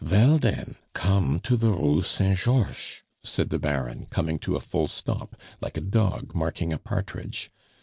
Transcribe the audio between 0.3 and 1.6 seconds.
den, come to